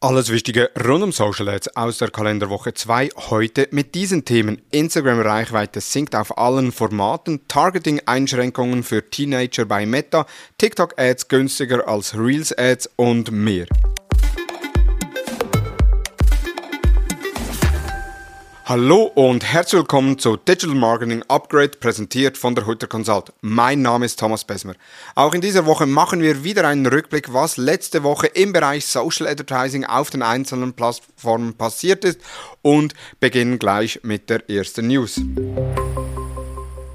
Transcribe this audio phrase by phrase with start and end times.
[0.00, 4.62] Alles Wichtige rund um Social Ads aus der Kalenderwoche 2 heute mit diesen Themen.
[4.70, 10.24] Instagram-Reichweite sinkt auf allen Formaten, Targeting-Einschränkungen für Teenager bei Meta,
[10.58, 13.66] TikTok-Ads günstiger als Reels-Ads und mehr.
[18.68, 23.32] Hallo und herzlich willkommen zu Digital Marketing Upgrade, präsentiert von der Hutter Consult.
[23.40, 24.74] Mein Name ist Thomas Besmer.
[25.14, 29.26] Auch in dieser Woche machen wir wieder einen Rückblick, was letzte Woche im Bereich Social
[29.26, 32.20] Advertising auf den einzelnen Plattformen passiert ist
[32.60, 35.18] und beginnen gleich mit der ersten News.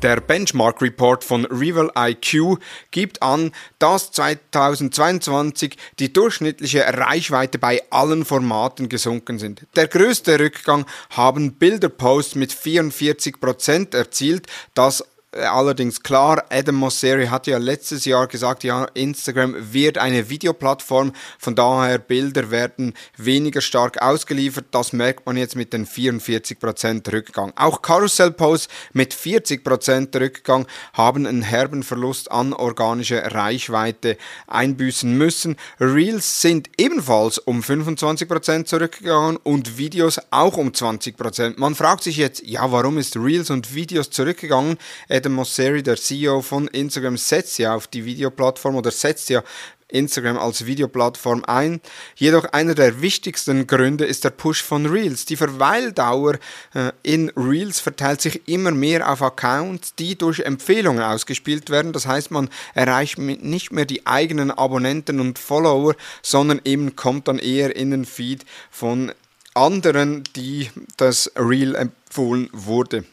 [0.04, 2.58] Der Benchmark Report von Rival IQ
[2.92, 9.66] gibt an, dass 2022 die durchschnittliche Reichweite bei allen Formaten gesunken sind.
[9.78, 17.58] Der größte Rückgang haben Bilderposts mit 44% erzielt, das allerdings klar, Adam Mosseri hat ja
[17.58, 24.66] letztes Jahr gesagt, ja, Instagram wird eine Videoplattform, von daher Bilder werden weniger stark ausgeliefert.
[24.72, 27.54] Das merkt man jetzt mit den 44% Rückgang.
[27.56, 34.18] Auch Carousel-Posts mit 40% Rückgang haben einen herben Verlust an organischer Reichweite
[34.48, 35.58] einbüßen müssen.
[35.80, 41.54] Reels sind ebenfalls um 25% zurückgegangen und Videos auch um 20%.
[41.58, 44.78] Man fragt sich jetzt, ja, warum ist Reels und Videos zurückgegangen?
[45.24, 49.42] Adam Mosseri, der CEO von Instagram, setzt ja auf die Videoplattform oder setzt ja
[49.88, 51.80] Instagram als Videoplattform ein.
[52.18, 55.24] Jedoch einer der wichtigsten Gründe ist der Push von Reels.
[55.24, 56.40] Die Verweildauer
[56.74, 61.94] äh, in Reels verteilt sich immer mehr auf Accounts, die durch Empfehlungen ausgespielt werden.
[61.94, 67.40] Das heißt, man erreicht nicht mehr die eigenen Abonnenten und Follower, sondern eben kommt dann
[67.40, 69.14] eher in den Feed von
[69.54, 73.06] anderen, die das Reel empfohlen wurde.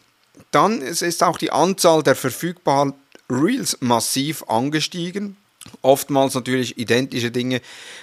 [0.50, 2.94] Dann ist auch die Anzahl der verfügbaren
[3.30, 5.36] Reels massiv angestiegen.
[5.82, 7.60] Oftmals natürlich identische Dinge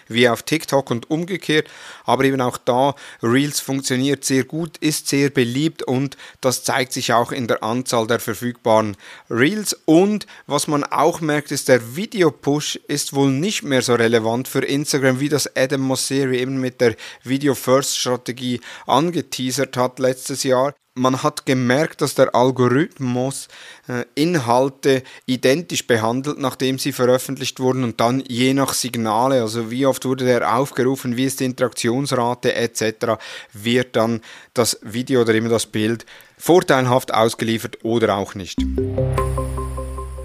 [0.07, 1.67] wie auf TikTok und umgekehrt,
[2.05, 7.13] aber eben auch da, Reels funktioniert sehr gut, ist sehr beliebt und das zeigt sich
[7.13, 8.95] auch in der Anzahl der verfügbaren
[9.31, 9.75] Reels.
[9.85, 14.63] Und was man auch merkt, ist, der Video-Push ist wohl nicht mehr so relevant für
[14.63, 21.45] Instagram, wie das Adam Mosseri eben mit der Video-First-Strategie angeteasert hat letztes Jahr man hat
[21.45, 23.47] gemerkt, dass der Algorithmus
[23.87, 29.85] äh, Inhalte identisch behandelt, nachdem sie veröffentlicht wurden und dann je nach Signale, also wie
[29.85, 33.17] oft wurde der aufgerufen, wie ist die Interaktionsrate etc.,
[33.53, 34.21] wird dann
[34.53, 36.05] das Video oder immer das Bild
[36.37, 38.57] vorteilhaft ausgeliefert oder auch nicht.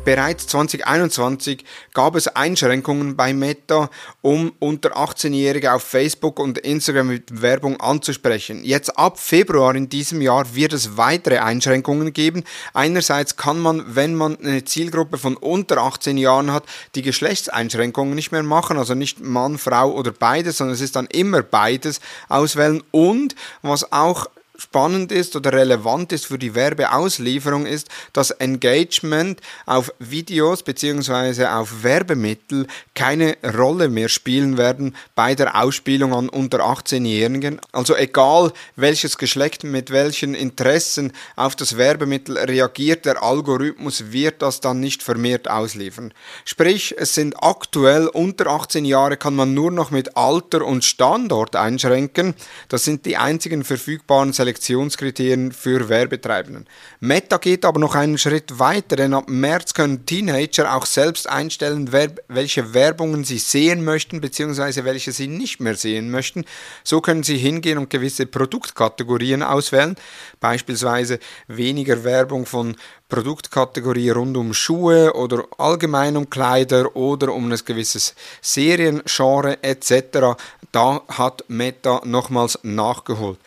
[0.05, 1.65] Bereits 2021
[1.95, 3.89] gab es Einschränkungen bei Meta,
[4.21, 8.65] um unter 18-Jährige auf Facebook und Instagram mit Werbung anzusprechen.
[8.65, 12.43] Jetzt ab Februar in diesem Jahr wird es weitere Einschränkungen geben.
[12.75, 16.65] Einerseits kann man, wenn man eine Zielgruppe von unter 18 Jahren hat,
[16.97, 21.07] die Geschlechtseinschränkungen nicht mehr machen, also nicht Mann, Frau oder beides, sondern es ist dann
[21.07, 22.83] immer beides auswählen.
[22.91, 24.27] Und was auch
[24.63, 31.47] spannend ist oder relevant ist für die Werbeauslieferung ist, dass Engagement auf Videos bzw.
[31.47, 37.61] auf Werbemittel keine Rolle mehr spielen werden bei der Ausspielung an unter 18-Jährigen.
[37.73, 44.61] Also egal welches Geschlecht mit welchen Interessen auf das Werbemittel reagiert, der Algorithmus wird das
[44.61, 46.15] dann nicht vermehrt ausliefern.
[46.45, 51.57] Sprich, es sind aktuell unter 18 Jahre kann man nur noch mit Alter und Standort
[51.57, 52.35] einschränken.
[52.69, 56.67] Das sind die einzigen verfügbaren Selektionen Selektionskriterien für Werbetreibenden.
[57.01, 61.91] Meta geht aber noch einen Schritt weiter, denn ab März können Teenager auch selbst einstellen,
[61.93, 64.85] welche Werbungen sie sehen möchten bzw.
[64.85, 66.45] welche sie nicht mehr sehen möchten.
[66.85, 69.97] So können sie hingehen und gewisse Produktkategorien auswählen,
[70.41, 71.19] beispielsweise
[71.49, 72.77] weniger Werbung von
[73.09, 80.37] Produktkategorie rund um Schuhe oder allgemein um Kleider oder um ein gewisses Seriengenre etc.
[80.73, 83.39] Da hat Meta nochmals nachgeholt.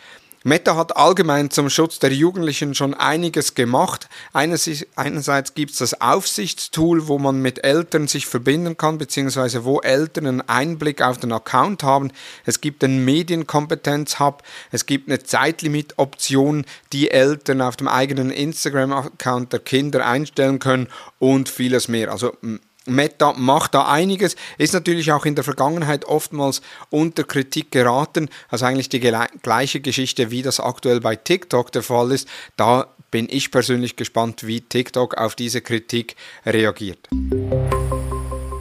[0.47, 4.07] Meta hat allgemein zum Schutz der Jugendlichen schon einiges gemacht.
[4.31, 10.27] Einerseits gibt es das Aufsichtstool, wo man mit Eltern sich verbinden kann, beziehungsweise wo Eltern
[10.27, 12.11] einen Einblick auf den Account haben.
[12.45, 19.61] Es gibt einen Medienkompetenz-Hub, es gibt eine Zeitlimit-Option, die Eltern auf dem eigenen Instagram-Account der
[19.61, 22.11] Kinder einstellen können und vieles mehr.
[22.11, 22.37] Also
[22.85, 28.65] Meta macht da einiges, ist natürlich auch in der Vergangenheit oftmals unter Kritik geraten, also
[28.65, 32.27] eigentlich die gleiche Geschichte, wie das aktuell bei TikTok der Fall ist.
[32.57, 36.15] Da bin ich persönlich gespannt, wie TikTok auf diese Kritik
[36.45, 37.07] reagiert.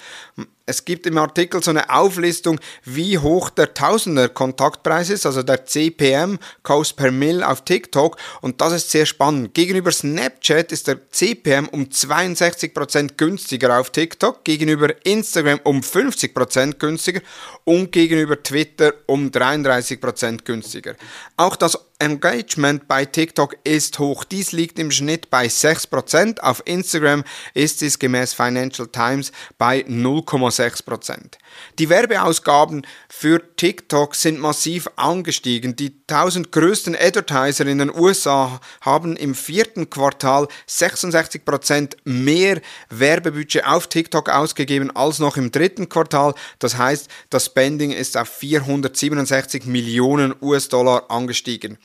[0.68, 5.66] es gibt im Artikel so eine Auflistung, wie hoch der Tausender Kontaktpreis ist, also der
[5.66, 8.18] CPM, Cost per Mill auf TikTok.
[8.42, 9.54] Und das ist sehr spannend.
[9.54, 17.22] Gegenüber Snapchat ist der CPM um 62% günstiger auf TikTok, gegenüber Instagram um 50% günstiger
[17.64, 20.96] und gegenüber Twitter um 33% günstiger.
[21.38, 24.26] Auch das Engagement bei TikTok ist hoch.
[24.26, 26.42] Dies liegt im Schnitt bei 6%.
[26.42, 31.38] Auf Instagram ist es gemäß Financial Times bei 0,6%.
[31.80, 35.78] Die Werbeausgaben für TikTok sind massiv angestiegen.
[35.78, 43.88] Die 1000 größten Advertiser in den USA haben im vierten Quartal 66% mehr Werbebudget auf
[43.88, 46.34] TikTok ausgegeben als noch im dritten Quartal.
[46.60, 51.78] Das heißt, das Spending ist auf 467 Millionen US-Dollar angestiegen.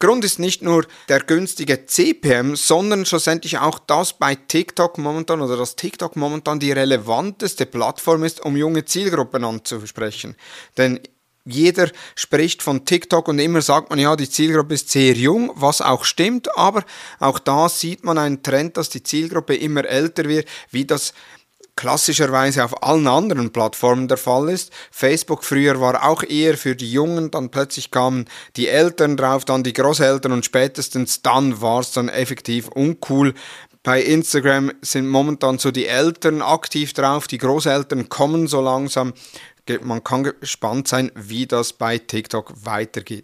[0.00, 5.56] Grund ist nicht nur der günstige CPM, sondern schlussendlich auch, dass bei TikTok momentan oder
[5.56, 10.36] dass TikTok momentan die relevanteste Plattform ist, um junge Zielgruppen anzusprechen.
[10.76, 11.00] Denn
[11.44, 15.80] jeder spricht von TikTok und immer sagt man, ja, die Zielgruppe ist sehr jung, was
[15.80, 16.84] auch stimmt, aber
[17.18, 21.14] auch da sieht man einen Trend, dass die Zielgruppe immer älter wird, wie das
[21.78, 24.72] klassischerweise auf allen anderen Plattformen der Fall ist.
[24.90, 28.24] Facebook früher war auch eher für die Jungen, dann plötzlich kamen
[28.56, 33.32] die Eltern drauf, dann die Großeltern und spätestens dann war es dann effektiv uncool.
[33.84, 39.12] Bei Instagram sind momentan so die Eltern aktiv drauf, die Großeltern kommen so langsam.
[39.82, 43.22] Man kann gespannt sein, wie das bei TikTok weitergeht.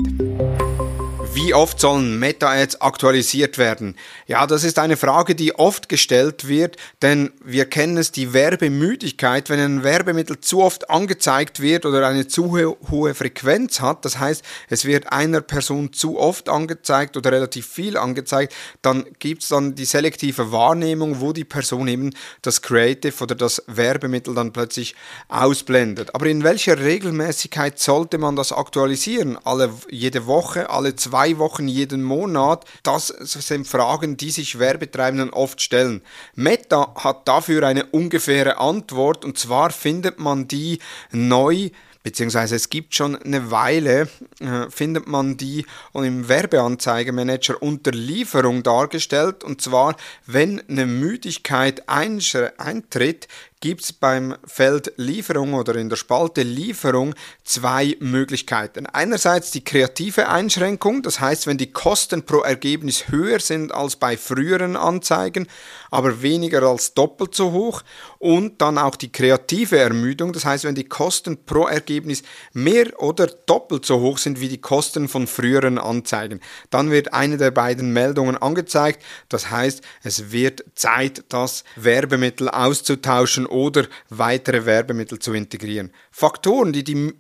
[1.35, 3.97] Wie oft sollen Meta-Ads aktualisiert werden?
[4.29, 9.51] Ja, das ist eine Frage, die oft gestellt wird, denn wir kennen es, die Werbemüdigkeit,
[9.51, 12.57] wenn ein Werbemittel zu oft angezeigt wird oder eine zu
[12.89, 17.97] hohe Frequenz hat, das heißt, es wird einer Person zu oft angezeigt oder relativ viel
[17.97, 22.11] angezeigt, dann gibt es dann die selektive Wahrnehmung, wo die Person eben
[22.43, 24.95] das Creative oder das Werbemittel dann plötzlich
[25.27, 26.15] ausblendet.
[26.15, 29.37] Aber in welcher Regelmäßigkeit sollte man das aktualisieren?
[29.43, 32.65] Alle, jede Woche, alle zwei zwei Wochen jeden Monat?
[32.83, 36.03] Das sind Fragen, die sich Werbetreibenden oft stellen.
[36.35, 40.81] Meta hat dafür eine ungefähre Antwort und zwar findet man die
[41.13, 41.71] neu
[42.03, 49.43] beziehungsweise es gibt schon eine Weile, äh, findet man die im Werbeanzeigemanager unter Lieferung dargestellt.
[49.43, 53.27] Und zwar, wenn eine Müdigkeit eintritt,
[53.65, 57.15] gibt es beim Feld Lieferung oder in der Spalte Lieferung
[57.45, 58.85] zwei Möglichkeiten.
[58.85, 64.19] Einerseits die kreative Einschränkung, das heißt, wenn die Kosten pro Ergebnis höher sind als bei
[64.19, 65.47] früheren Anzeigen,
[65.91, 67.81] aber weniger als doppelt so hoch.
[68.19, 72.23] Und dann auch die kreative Ermüdung, das heißt, wenn die Kosten pro Ergebnis
[72.53, 76.41] mehr oder doppelt so hoch sind wie die Kosten von früheren Anzeigen.
[76.69, 83.47] Dann wird eine der beiden Meldungen angezeigt, das heißt, es wird Zeit, das Werbemittel auszutauschen
[83.55, 85.93] oder weitere Werbemittel zu integrieren.
[86.11, 87.15] Faktoren, die die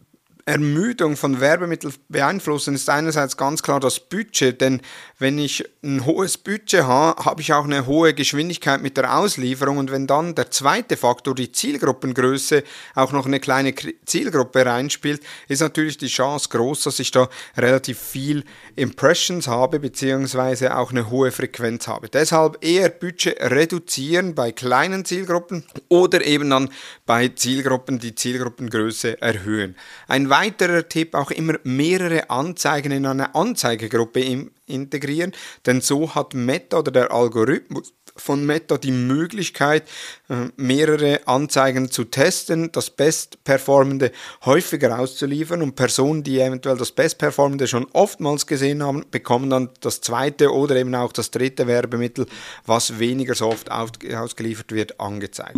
[0.47, 4.83] Ermüdung von Werbemitteln beeinflussen, ist einerseits ganz klar das Budget, denn
[5.19, 9.79] wenn ich ein hohes Budget habe, habe ich auch eine hohe Geschwindigkeit mit der Auslieferung
[9.79, 12.63] und wenn dann der zweite Faktor, die Zielgruppengröße,
[12.95, 13.75] auch noch eine kleine
[14.05, 18.45] Zielgruppe reinspielt, ist natürlich die Chance groß, dass ich da relativ viel
[18.77, 22.11] Impressions habe, beziehungsweise auch eine hohe Frequenz habe.
[22.11, 26.69] Deshalb eher Budget reduzieren bei kleinen Zielgruppen oder eben dann
[27.07, 29.75] bei Zielgruppen die Zielgruppengröße erhöhen.
[30.07, 35.33] Ein weiterer Tipp, auch immer mehrere Anzeigen in eine Anzeigegruppe integrieren,
[35.65, 39.85] denn so hat Meta oder der Algorithmus von Meta die Möglichkeit,
[40.29, 44.11] äh, mehrere Anzeigen zu testen, das Bestperformende
[44.45, 50.01] häufiger auszuliefern und Personen, die eventuell das Bestperformende schon oftmals gesehen haben, bekommen dann das
[50.01, 52.27] zweite oder eben auch das dritte Werbemittel,
[52.67, 55.57] was weniger so oft ausgeliefert wird, angezeigt.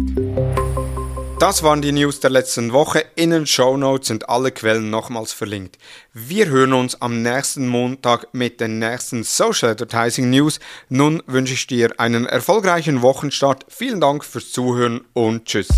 [1.39, 3.05] Das waren die News der letzten Woche.
[3.15, 5.77] In den Show Notes sind alle Quellen nochmals verlinkt.
[6.15, 10.61] Wir hören uns am nächsten Montag mit den nächsten Social Advertising News.
[10.89, 13.67] Nun wünsche ich dir einen erfolgreichen Wochenstart.
[13.69, 15.69] Vielen Dank fürs Zuhören und tschüss.